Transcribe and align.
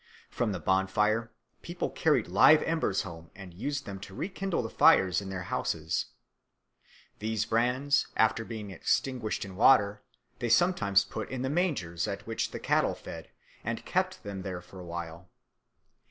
From 0.31 0.51
the 0.51 0.59
bonfire 0.59 1.31
people 1.61 1.91
carried 1.91 2.27
live 2.27 2.63
embers 2.63 3.03
home 3.03 3.29
and 3.35 3.53
used 3.53 3.85
them 3.85 3.99
to 3.99 4.15
rekindle 4.15 4.63
the 4.63 4.69
fires 4.71 5.21
in 5.21 5.29
their 5.29 5.43
houses. 5.43 6.07
These 7.19 7.45
brands, 7.45 8.07
after 8.17 8.43
being 8.43 8.71
extinguished 8.71 9.45
in 9.45 9.55
water, 9.55 10.01
they 10.39 10.49
sometimes 10.49 11.05
put 11.05 11.29
in 11.29 11.43
the 11.43 11.51
managers 11.51 12.07
at 12.07 12.25
which 12.25 12.49
the 12.49 12.59
cattle 12.59 12.95
fed, 12.95 13.29
and 13.63 13.85
kept 13.85 14.23
them 14.23 14.41
there 14.41 14.59
for 14.59 14.79
a 14.79 14.85
while. 14.87 15.29